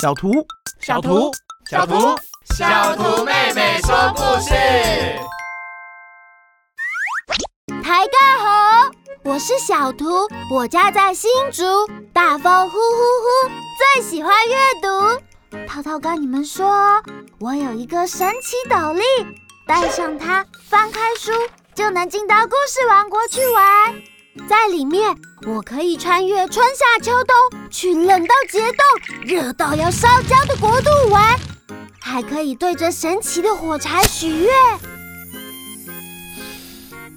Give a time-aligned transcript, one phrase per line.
[0.00, 0.46] 小图，
[0.78, 1.32] 小图，
[1.68, 2.16] 小图，
[2.56, 4.54] 小图妹妹说故事。
[7.82, 8.90] 大家好，
[9.24, 11.64] 我是小图，我家在新竹，
[12.12, 15.66] 大风呼呼呼，最喜欢阅读。
[15.66, 17.02] 涛涛跟你们说，
[17.40, 19.02] 我有一个神奇斗笠，
[19.66, 21.32] 戴上它，翻开书
[21.74, 23.94] 就能进到故事王国去玩。
[24.48, 27.34] 在里面，我可以穿越春夏秋冬，
[27.70, 28.84] 去冷到结冻、
[29.24, 31.38] 热到要烧焦的国度玩，
[32.00, 34.52] 还可以对着神奇的火柴许愿。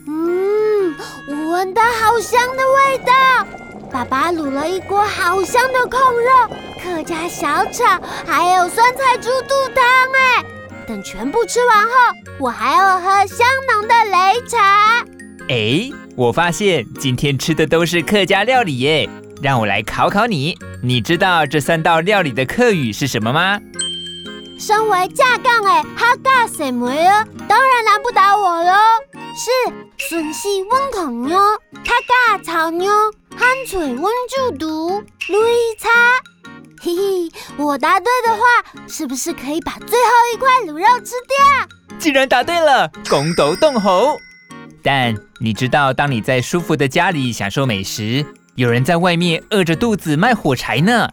[0.07, 0.95] 嗯，
[1.27, 3.13] 我闻到好香的味道。
[3.91, 9.83] 爸爸卤了一锅好香的控肉、客家小炒，还有酸菜猪肚汤。
[10.15, 10.45] 哎，
[10.87, 11.91] 等全部吃完后，
[12.39, 15.05] 我还要喝香浓的擂茶。
[15.49, 19.09] 哎，我发现今天吃的都是客家料理耶，
[19.41, 20.57] 让我来考考你。
[20.83, 23.59] 你知道这三道料理的客语是什么吗？
[24.59, 28.73] 身为架杠哎，哈嘎什么哦，当然难不倒我喽。
[29.33, 29.49] 是
[29.97, 31.37] 笋丝温控肉、
[31.73, 32.91] 客家炒妞，
[33.35, 35.89] 憨嘴温猪肚、擂茶。
[36.83, 38.41] 嘿嘿，我答对的话，
[38.87, 41.97] 是不是可以把最后一块卤肉吃掉？
[41.97, 44.17] 既然答对了，拱斗动猴。
[44.83, 51.09] 但你知道，当你在舒服的家里享受美食，有人在外面饿着肚子卖火柴呢？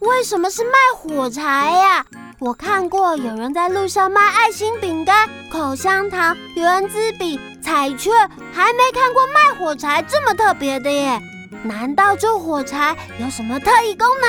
[0.00, 2.04] 为什么是卖火柴呀？
[2.40, 8.12] 我看过有人在路上卖爱心饼干、口香糖、圆珠笔、彩券，
[8.52, 11.18] 还没看过卖火柴这么特别的耶。
[11.62, 14.28] 难道这火柴有什么特异功能？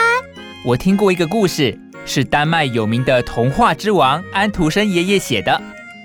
[0.63, 5.61] 我听过一个故事，是丹麦有名的童话之王安徒生爷爷写的。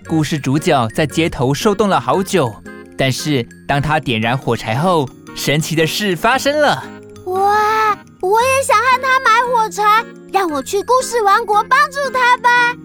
[0.08, 2.52] 故事主角在街头受冻了好久，
[3.00, 6.84] 但是当他点燃火柴后，神奇的事发生了。
[7.24, 7.96] 哇！
[8.20, 12.76] 我也想和他买火柴，让我去故事王国帮助他吧。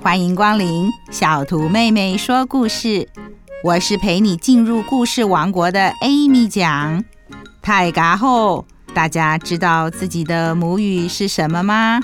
[0.00, 3.06] 欢迎光临小图妹妹说故事，
[3.62, 7.04] 我是陪你进入故事王国的 Amy 讲。
[7.60, 8.64] 大家好，
[8.98, 12.00] 大家知道自己的母语是什么吗？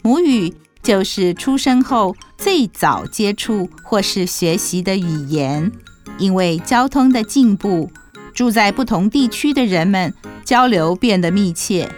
[0.00, 5.70] 母语就是出生后最早接触或是学习的语言。
[6.16, 7.92] 因为交通的进步，
[8.32, 10.14] 住在不同地区的人们
[10.46, 11.90] 交流变得密切，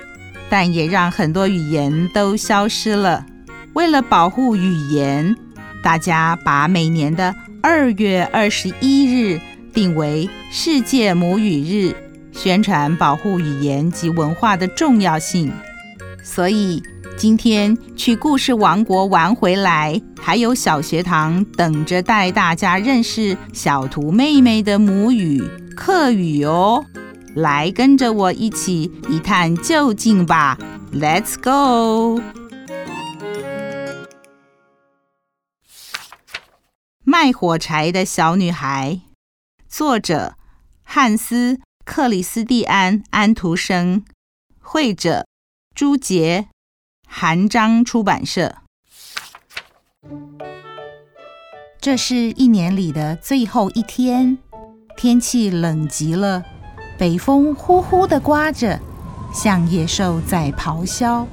[0.50, 3.24] 但也让很多语言都消失了。
[3.74, 5.36] 为了保护语言，
[5.84, 7.32] 大家把每年的
[7.62, 9.40] 二月二十一日
[9.72, 11.94] 定为世界母语日。
[12.36, 15.50] 宣传保护语言及文化的重要性，
[16.22, 16.82] 所以
[17.16, 25.42] 今天去故事王国玩回来，还有小学堂等着带大家认识小图妹妹的母语
[25.74, 26.84] 客语哦。
[27.34, 30.58] 来跟着我一起一探究竟吧
[30.92, 32.20] ，Let's go！
[37.02, 39.00] 卖火柴的小女孩，
[39.68, 40.34] 作者
[40.82, 41.60] 汉斯。
[41.86, 44.04] 克里斯蒂安·安徒生，
[44.60, 45.24] 绘者
[45.72, 46.48] 朱杰，
[47.08, 48.56] 韩章出版社。
[51.80, 54.36] 这是一年里的最后一天，
[54.96, 56.44] 天气冷极了，
[56.98, 58.80] 北风呼呼地刮着，
[59.32, 61.26] 像野兽在咆哮。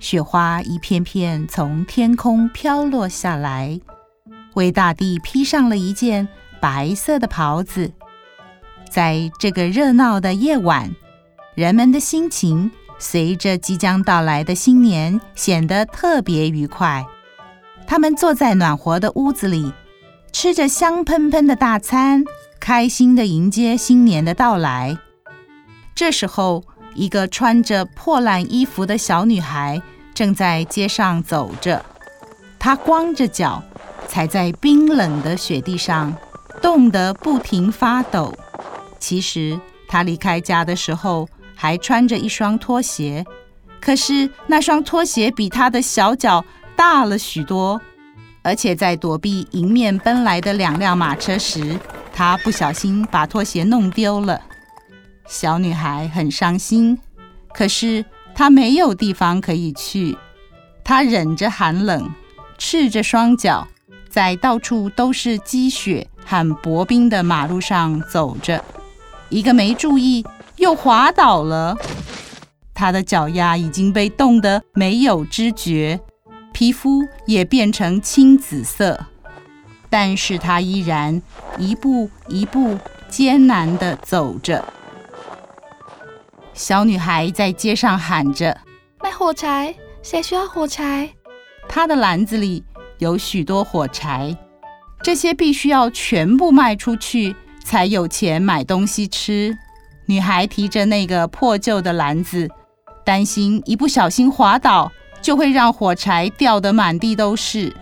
[0.00, 3.80] 雪花一片片从天空飘落下来，
[4.54, 6.26] 为大地披上了一件
[6.60, 7.92] 白色的袍子。
[8.92, 10.94] 在这个热闹的夜晚，
[11.54, 17.02] 人们的心情随着即将到来的新年显得特别愉快。
[17.86, 19.72] 他们坐在暖和的屋子里，
[20.30, 22.22] 吃着香喷喷的大餐，
[22.60, 24.98] 开心地迎接新年的到来。
[25.94, 26.62] 这时候，
[26.94, 29.80] 一个穿着破烂衣服的小女孩
[30.12, 31.82] 正在街上走着，
[32.58, 33.62] 她光着脚
[34.06, 36.14] 踩在冰冷的雪地上，
[36.60, 38.34] 冻得不停发抖。
[39.02, 43.26] 其实他离开家的时候还穿着一双拖鞋，
[43.80, 46.44] 可是那双拖鞋比他的小脚
[46.76, 47.80] 大了许多，
[48.42, 51.76] 而且在躲避迎面奔来的两辆马车时，
[52.14, 54.40] 他不小心把拖鞋弄丢了。
[55.26, 56.96] 小女孩很伤心，
[57.52, 58.04] 可是
[58.36, 60.16] 她没有地方可以去，
[60.84, 62.08] 她忍着寒冷，
[62.56, 63.66] 赤着双脚，
[64.08, 68.64] 在到处都是积雪和薄冰的马路上走着。
[69.32, 70.22] 一个没注意，
[70.56, 71.74] 又滑倒了。
[72.74, 75.98] 他的脚丫已经被冻得没有知觉，
[76.52, 79.06] 皮肤也变成青紫色。
[79.88, 81.20] 但是她依然
[81.56, 84.62] 一步一步艰难地走着。
[86.52, 88.58] 小女孩在街上喊着
[89.02, 91.08] ：“卖火柴，谁需要火柴？”
[91.68, 92.62] 她的篮子里
[92.98, 94.36] 有许多火柴，
[95.02, 97.34] 这些必须要全部卖出去，
[97.64, 99.56] 才有钱买东西吃。
[100.06, 102.50] 女孩提着那个破旧的篮子，
[103.04, 107.74] 担心一不小心滑倒，就会让火柴掉得满地都是。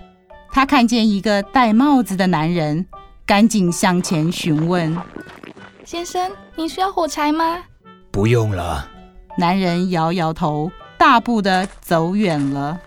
[0.53, 2.87] 她看见一个戴帽子的男人，
[3.25, 4.97] 赶紧向前询问
[5.85, 7.59] ：“先生，你需要火柴吗
[8.12, 8.88] ？”“不用了。”
[9.38, 12.79] 男人摇摇头，大步的走远了。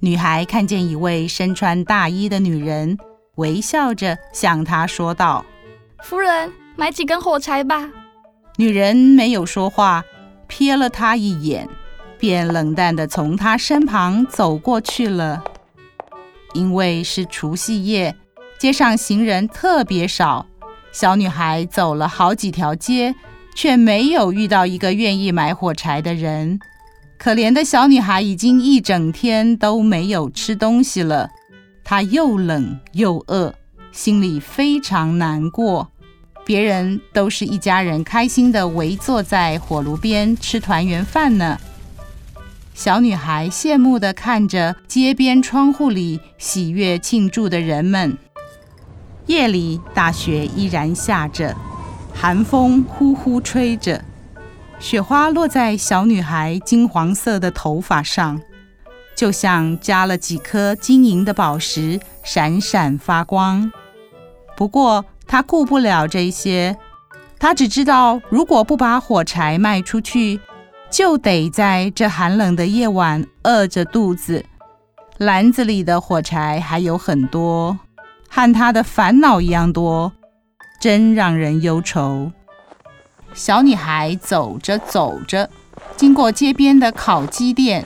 [0.00, 2.98] 女孩看见一位身穿大衣的女人，
[3.36, 5.44] 微笑着向他说道
[6.02, 7.88] ：“夫人。”买几根火柴吧。
[8.56, 10.02] 女人没有说话，
[10.48, 11.68] 瞥了他一眼，
[12.18, 15.44] 便冷淡地从他身旁走过去了。
[16.52, 18.16] 因为是除夕夜，
[18.58, 20.46] 街上行人特别少。
[20.90, 23.14] 小女孩走了好几条街，
[23.54, 26.58] 却没有遇到一个愿意买火柴的人。
[27.18, 31.30] 可怜的小女孩已经一整天都没有吃东西了，
[31.84, 33.54] 她又冷又饿，
[33.92, 35.90] 心里非常难过。
[36.46, 41.58] 别人都是一家人，开心地围坐在火炉边吃团圆饭呢。
[42.74, 48.18] 小女孩羡慕地看着街边窗户里喜悦庆祝的人们。
[49.26, 51.56] 夜里，大雪依然下着，
[52.12, 54.04] 寒风呼呼吹着，
[54.78, 58.40] 雪花落在小女孩金黄色的头发上，
[59.14, 63.70] 就像加了几颗晶莹的宝石，闪闪发光。
[64.56, 66.76] 不过，他顾不了这些，
[67.38, 70.40] 他只知道，如果不把火柴卖出去，
[70.90, 74.44] 就得在这寒冷的夜晚饿着肚子。
[75.18, 77.78] 篮子里的火柴还有很多，
[78.28, 80.12] 和他的烦恼一样多，
[80.80, 82.32] 真让人忧愁。
[83.32, 85.50] 小女孩走着走着，
[85.96, 87.84] 经过街边的烤鸡店，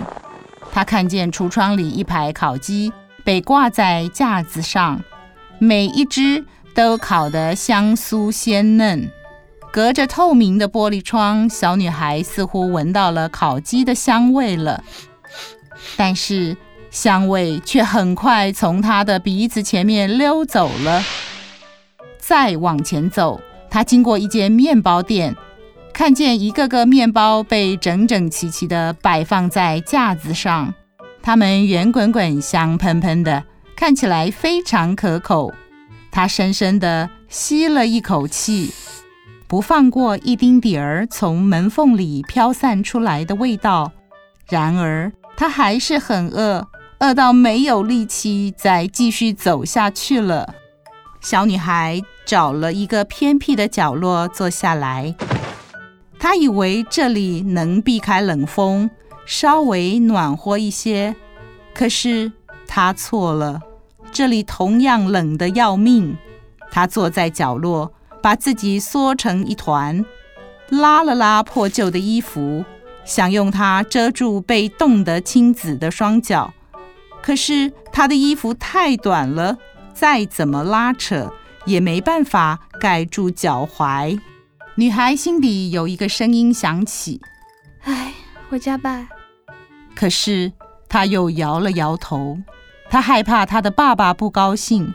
[0.72, 2.92] 她看见橱窗里一排烤鸡
[3.24, 5.02] 被挂在架子上，
[5.58, 6.44] 每一只。
[6.74, 9.10] 都烤得香酥鲜嫩，
[9.72, 14.84] 隔着透明的玻璃窗，小女孩似乎闻到了烤鸡的香味了。
[15.96, 16.56] 但是
[16.92, 21.02] 香味却很快从她的鼻子前面溜走了。
[22.20, 25.34] 再往前走，她经过一间面包店，
[25.98, 30.72] 看见一个个面包被整整齐齐地摆放在架子上，
[31.20, 33.42] 它们圆滚滚、香喷喷的，
[33.74, 35.52] 看起来非常可口。
[36.12, 38.72] 他深深地吸了一口气，
[39.48, 43.90] 不放过一丁点儿从门缝里飘散出来的味道。
[44.48, 46.68] 然而，他还是很饿，
[47.00, 50.54] 饿到没有力气再继续走下去了。
[51.20, 55.16] 小女孩找了一个偏僻的角落坐下来，
[56.18, 58.90] 他以为这里能避开冷风，
[59.24, 61.14] 稍微暖和一些。
[61.74, 62.32] 可是，
[62.66, 63.60] 他错了。
[64.10, 66.16] 这里同样冷得要命，
[66.70, 67.92] 他坐在角落，
[68.22, 70.04] 把自己缩成一团，
[70.70, 72.64] 拉了拉破旧的衣服，
[73.04, 76.52] 想用它遮住被冻得青紫的双脚。
[77.22, 79.58] 可是他的衣服太短了，
[79.92, 81.30] 再怎么拉扯
[81.66, 84.18] 也没办法盖住脚踝。
[84.78, 87.20] 女孩心底有一个声音响起
[87.82, 88.14] ：“哎，
[88.48, 89.08] 回家吧。”
[89.96, 90.52] 可是
[90.88, 92.38] 她又摇了摇头。
[92.88, 94.94] 她害怕她的爸爸不高兴。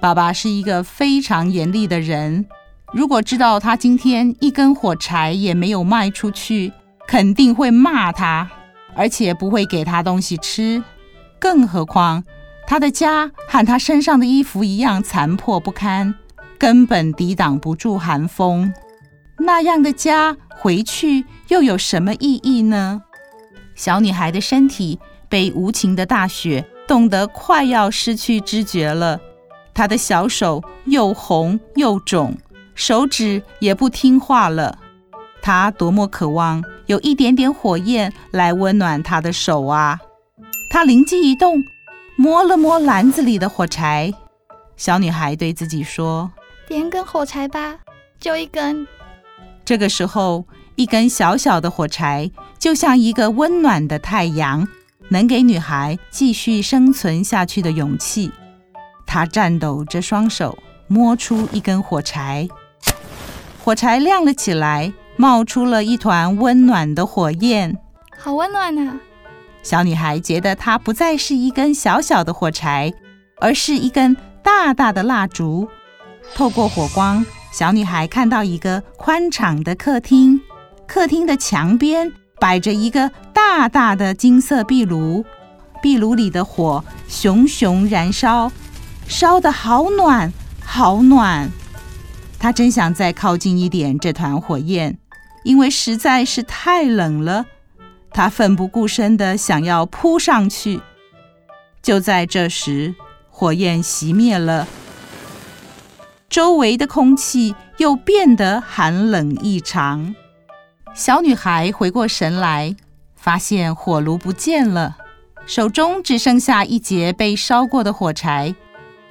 [0.00, 2.46] 爸爸是一个非常严厉的人，
[2.92, 6.72] 如果知道他今天一根火柴也没有卖出去，
[7.08, 8.48] 肯定会骂他，
[8.94, 10.84] 而且不会给他东西吃。
[11.40, 12.22] 更何况
[12.68, 16.14] 他的家和他身上的衣服一样残破不堪，
[16.56, 18.72] 根本抵挡不住寒风。
[19.38, 23.02] 那样的家回去又有什么意义呢？
[23.74, 29.20] 小女孩的身体被无情的大雪冻得快要失去知觉了，
[29.72, 32.36] 她的小手又红又肿，
[32.74, 34.78] 手指也不听话了。
[35.40, 40.00] 她多么渴望有一点点火焰来温暖她的手啊！
[40.70, 41.62] 她灵机一动，
[42.16, 44.12] 摸了摸篮子里的火柴。
[44.76, 46.30] 小女孩对自己说
[46.66, 47.76] ：“点根火柴吧，
[48.18, 48.86] 就一根。”
[49.68, 50.46] 这个时候，
[50.76, 54.66] 一根小小的火柴就像一个温暖的太阳。
[55.10, 58.32] 能给女孩继续生存下去的勇气。
[59.06, 60.56] 她颤抖着双手，
[60.86, 62.48] 摸出一根火柴，
[63.62, 67.78] 火柴亮了起来，冒出了一团温暖的火焰。
[68.16, 68.98] 好温暖啊！
[69.62, 72.90] 小女孩觉得它不再是一根小小的火柴，
[73.38, 75.68] 而是一根大大的蜡烛。
[76.34, 77.22] 透过火光，
[77.58, 80.40] 小女孩看到一个宽敞的客厅，
[80.86, 85.24] 客厅的墙边摆着一个大大的金色壁炉，
[85.82, 88.52] 壁炉里的火熊熊燃烧，
[89.08, 90.32] 烧得好暖，
[90.64, 91.50] 好暖。
[92.38, 94.96] 她真想再靠近一点这团火焰，
[95.42, 97.44] 因为实在是太冷了。
[98.12, 100.80] 她奋不顾身地想要扑上去。
[101.82, 102.94] 就在这时，
[103.28, 104.68] 火焰熄灭了。
[106.28, 110.14] 周围的空气又变得寒冷异常。
[110.94, 112.76] 小女孩回过神来，
[113.16, 114.98] 发现火炉不见了，
[115.46, 118.54] 手中只剩下一截被烧过的火柴。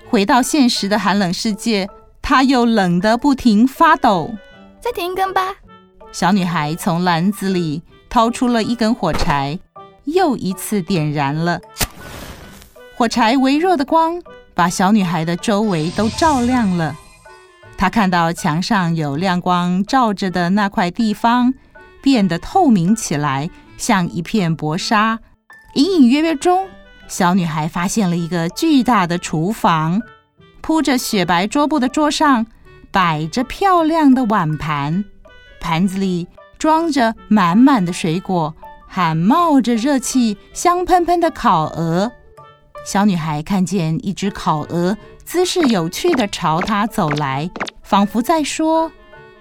[0.08, 1.90] 回到现实的寒冷世界，
[2.22, 4.36] 她又冷得不停发抖。
[4.80, 5.56] 再点一根吧。
[6.12, 9.58] 小女孩从篮子里掏出了一根火柴，
[10.04, 11.60] 又一次点燃了。
[12.96, 14.22] 火柴微弱的光
[14.54, 16.96] 把小女孩的周围都照亮了。
[17.78, 21.54] 他看到墙上有亮光照着的那块地方
[22.02, 25.20] 变得透明起来，像一片薄纱。
[25.76, 26.68] 隐隐约约中，
[27.08, 30.02] 小女孩发现了一个巨大的厨房，
[30.62, 32.48] 铺着雪白桌布的桌上
[32.92, 35.06] 摆着漂亮的碗盘，
[35.60, 38.56] 盘子里装着满满的水果，
[38.88, 42.12] 还冒着热气、香喷喷的烤鹅。
[42.84, 47.52] 小女孩看见一只烤鹅，姿势有趣地朝她走来。
[47.84, 48.90] 仿佛在说：“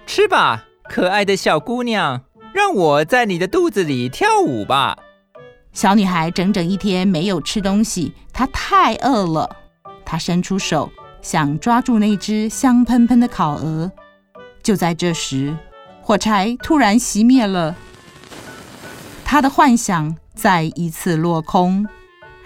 [0.05, 4.97] 吃吧，可爱的小姑娘，让我在你的肚子里跳舞吧。”
[5.71, 9.49] 小女孩整整一天没有吃东西，她太饿了。
[10.03, 10.91] 她伸出手
[11.21, 13.89] 想抓住那只香喷喷的烤鹅。
[14.61, 15.55] 就在这时，
[16.01, 17.75] 火柴突然熄灭了，
[19.23, 21.85] 她的幻想再一次落空。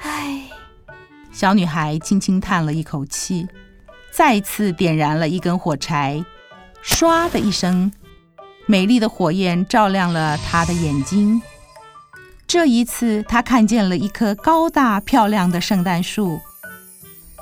[0.02, 0.41] 唉，
[1.32, 3.48] 小女孩轻轻叹了一口气。
[4.12, 6.24] 再次点燃了一根火柴，
[6.84, 7.90] 唰的一声，
[8.66, 11.42] 美丽的火焰照亮了她的眼睛。
[12.46, 16.42] 这一次，她看见了一棵高大漂亮的圣诞树。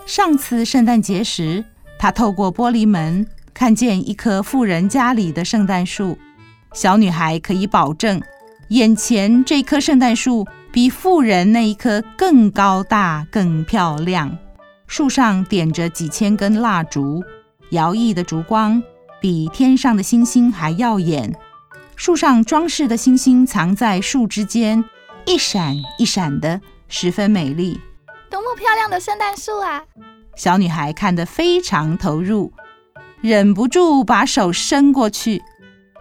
[0.05, 1.65] 上次圣诞节时，
[1.98, 6.19] 她透过玻璃门看见一棵富人家里的圣诞树。
[6.74, 8.22] 小女孩可以保证，
[8.67, 14.38] 眼前这棵圣诞树比富人那一棵更高大、更漂亮。
[14.88, 17.24] 树上点着几千根蜡烛，
[17.72, 18.82] 摇曳的烛光
[19.22, 21.36] 比天上的星星还耀眼。
[21.96, 24.84] 树上装饰的星星藏在树枝间，
[25.26, 27.80] 一闪一闪的，十分美丽。
[28.30, 29.84] 多么漂亮的圣诞树啊！
[30.36, 32.54] 小女孩看得非常投入，
[33.22, 35.42] 忍不住把手伸过去。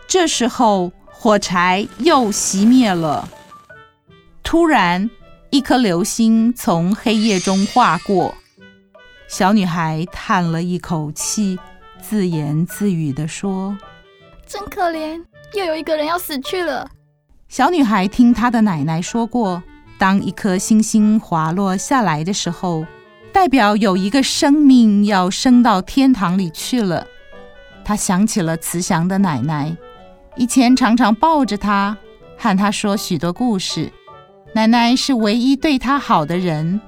[0.06, 3.28] 这时候，火柴又熄灭了。
[4.50, 5.10] 突然，
[5.50, 8.34] 一颗流星从黑夜中划过。
[9.28, 11.58] 小女孩叹了一口气，
[12.00, 13.76] 自言自语地说
[14.48, 16.88] ：“真可怜，又有一个人要死去了。”
[17.50, 19.62] 小女孩听她的奶奶说过，
[19.98, 22.86] 当一颗星星滑落下来的时候，
[23.30, 27.06] 代表有一个生命要升到天堂里去了。
[27.84, 29.76] 她想起了慈祥的奶奶，
[30.36, 31.98] 以前常常抱着她，
[32.38, 33.92] 和她说许多故事。
[34.58, 36.80] 奶奶是唯一对她好的人。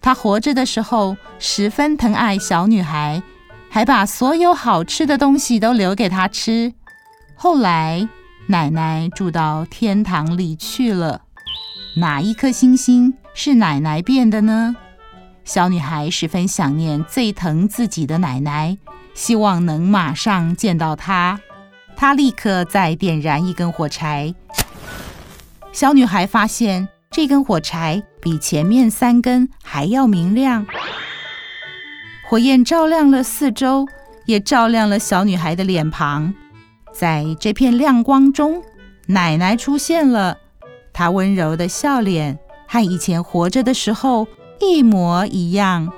[0.00, 3.20] 她活着的时候十分疼爱小女孩，
[3.68, 6.72] 还把所有好吃的东西都留给她吃。
[7.34, 8.08] 后来
[8.46, 11.22] 奶奶住到天堂里去了，
[11.96, 14.76] 哪一颗星星是奶奶变的呢？
[15.42, 18.78] 小女孩十分想念最疼自己的奶奶，
[19.14, 21.40] 希望能马上见到她。
[21.96, 24.32] 她立刻再点燃一根火柴。
[25.72, 26.86] 小女孩发现。
[27.16, 30.66] 这根火柴比前面三根还要明亮，
[32.28, 33.88] 火焰照亮了四周，
[34.26, 36.34] 也照亮了小女孩的脸庞。
[36.92, 38.62] 在这片亮光中，
[39.06, 40.36] 奶奶出现了，
[40.92, 44.28] 她温柔的笑脸和以前活着的时候
[44.60, 45.90] 一模一样。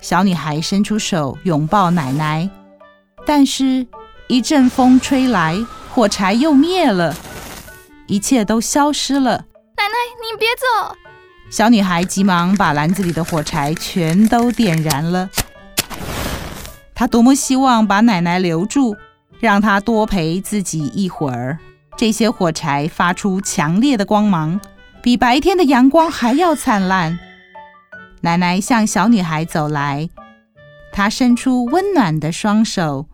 [0.00, 2.48] 小女孩伸出手拥抱奶奶，
[3.26, 3.86] 但是，
[4.26, 5.54] 一阵风吹来，
[5.90, 7.14] 火柴又灭了，
[8.06, 9.44] 一切都消失了。
[9.92, 10.96] 奶奶，你别走！
[11.50, 15.28] 小女孩急忙把篮子里的火柴全都点燃了。
[16.94, 18.96] 她多么希望把奶奶留住，
[19.38, 21.58] 让她多陪自己一会儿。
[21.94, 24.58] 这些火柴发出强烈的光芒，
[25.02, 27.18] 比白天的阳光还要灿烂。
[28.22, 30.08] 奶奶向小女孩走来，
[30.90, 33.06] 她伸出温暖的双手，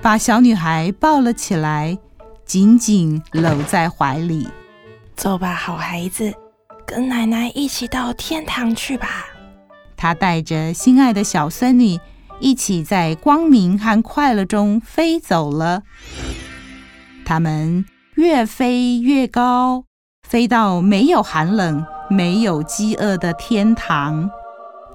[0.00, 1.98] 把小女孩抱了起来，
[2.46, 4.48] 紧紧搂在怀里。
[5.22, 6.34] 走吧，好孩子，
[6.84, 9.28] 跟奶奶一起到天堂去吧。
[9.96, 12.00] 他带着心爱的小孙女
[12.40, 15.84] 一起在光明和快乐中飞走了。
[17.24, 17.84] 他们
[18.16, 19.84] 越飞越高，
[20.28, 24.28] 飞到没有寒冷、没有饥饿的天堂。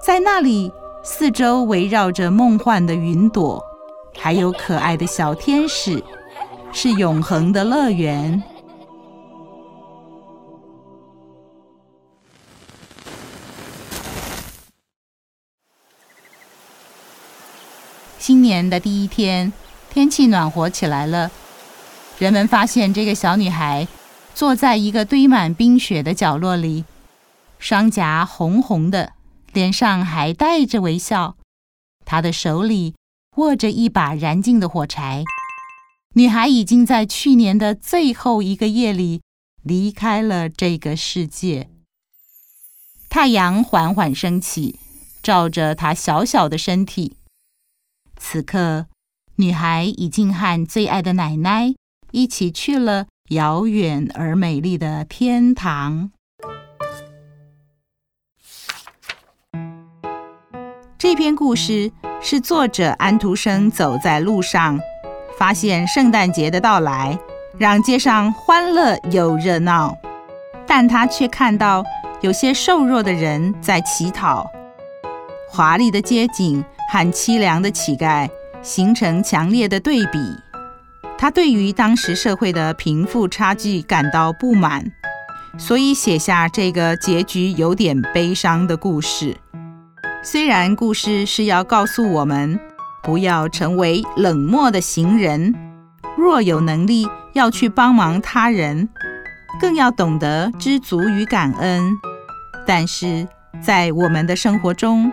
[0.01, 0.69] 在那里，
[1.05, 3.63] 四周围绕着梦幻的云朵，
[4.19, 6.03] 还有可爱的小天使，
[6.73, 8.43] 是永恒的乐园。
[18.27, 19.53] 新年的第一天，
[19.89, 21.31] 天气暖和起来了。
[22.19, 23.87] 人们发现这个小女孩
[24.35, 26.83] 坐在一个堆满冰雪的角落里，
[27.57, 29.13] 双颊红红的，
[29.53, 31.37] 脸上还带着微笑。
[32.03, 32.95] 她的手里
[33.37, 35.23] 握着一把燃尽的火柴。
[36.15, 39.21] 女孩已经在去年的最后一个夜里
[39.63, 41.69] 离开了这个世界。
[43.07, 44.81] 太阳缓缓升起，
[45.23, 47.15] 照着她小小的身体。
[48.17, 48.87] 此刻，
[49.37, 51.73] 女孩已经和最爱的奶奶。
[52.11, 56.09] 一起去了遥远而美丽的天堂。
[60.97, 64.79] 这篇故事是作者安徒生走在路上，
[65.37, 67.19] 发现圣诞节的到来，
[67.57, 69.95] 让街上欢乐又热闹，
[70.65, 71.83] 但他却看到
[72.21, 74.49] 有些瘦弱的人在乞讨，
[75.49, 78.29] 华丽的街景和凄凉的乞丐
[78.61, 80.19] 形成强烈的对比。
[81.17, 84.85] 他对于当时社会的贫富差距感到不满，
[85.57, 89.35] 所以写下这个结局有点悲伤的故事。
[90.23, 92.59] 虽然故事是要告诉我们，
[93.01, 95.55] 不要成为冷漠的行人，
[96.17, 98.87] 若有能力要去帮忙他人，
[99.59, 101.97] 更要懂得知足与感恩。
[102.65, 103.27] 但是
[103.61, 105.11] 在我们的生活中，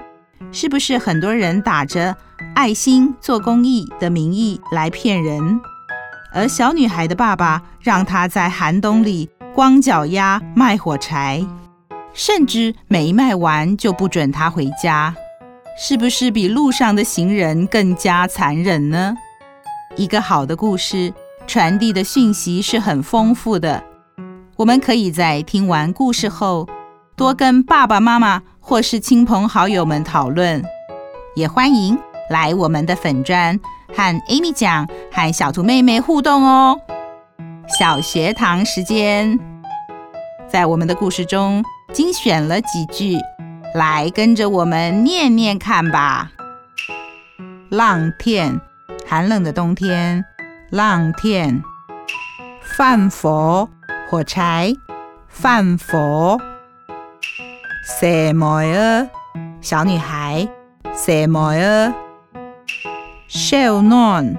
[0.55, 2.17] 是不是很多人打着
[2.55, 5.61] 爱心做公益的名义来骗人？
[6.33, 11.45] 而小女孩的爸爸让她在寒冬里光脚丫卖火柴，
[12.13, 15.13] 甚至没卖完就不准她回家，
[15.77, 19.13] 是不是比路上的行人更加残忍呢？
[19.97, 21.13] 一个好的故事
[21.49, 23.83] 传递的讯息是很丰富的，
[24.55, 26.69] 我们可以在听完故事后
[27.17, 30.63] 多跟爸爸妈妈或是亲朋好友们讨论，
[31.37, 31.97] 也欢迎
[32.29, 33.59] 来我们的粉专。
[33.95, 36.77] 和 Amy 讲，和小兔妹妹互动哦。
[37.79, 39.39] 小学堂时间，
[40.49, 43.17] 在我们的故事中精选了几句，
[43.75, 46.33] 来跟着我们念念看吧。
[47.69, 48.61] 浪天，
[49.07, 50.25] 寒冷的冬天。
[50.71, 51.63] 浪天，
[52.77, 53.69] 饭火，
[54.11, 54.73] 火柴。
[55.29, 56.39] 饭火，
[57.87, 59.07] 小妹儿，
[59.61, 60.49] 小女孩。
[60.95, 61.93] 小妹儿。
[63.29, 64.35] 小暖，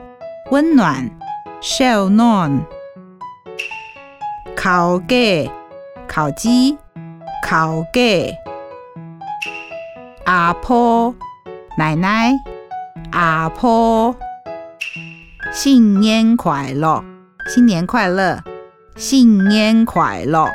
[0.49, 1.08] 温暖。
[1.62, 2.60] 小暖，
[4.55, 5.51] 烤鸡，
[6.08, 6.75] 烤鸡，
[7.47, 8.34] 烤鸡。
[10.25, 11.13] 阿婆，
[11.77, 12.34] 奶奶。
[13.12, 14.15] 阿婆，
[15.53, 17.03] 新年快乐，
[17.47, 18.43] 新年快乐，
[18.95, 20.49] 新年快乐。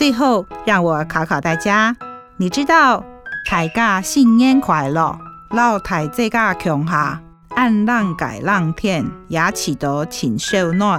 [0.00, 1.94] 最后，让我考考大家，
[2.38, 3.04] 你知道？
[3.50, 5.14] 大家新年快乐！
[5.50, 10.98] 老太这个强下，按浪改浪天，牙齿都请受暖。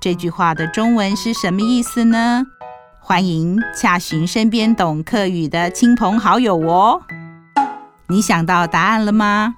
[0.00, 2.44] 这句话的中文是什么意思呢？
[2.98, 7.02] 欢迎洽询身边懂客语的亲朋好友哦。
[8.08, 9.54] 你想到答案了吗？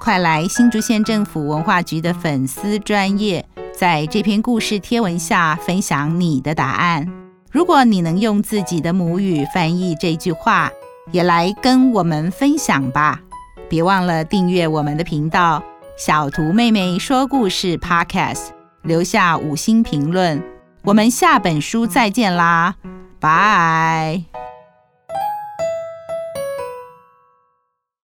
[0.00, 3.44] 快来新竹县政府文化局的粉丝专业，
[3.76, 7.25] 在这篇故事贴文下分享你的答案。
[7.56, 10.70] 如果你能用自己的母语翻译这句话，
[11.10, 13.18] 也来跟我们分享吧！
[13.66, 15.62] 别忘了订阅我们的频道
[15.96, 18.48] “小图妹妹说故事 ”Podcast，
[18.82, 20.42] 留下五星评论。
[20.82, 22.74] 我们下本书再见啦，
[23.18, 24.22] 拜！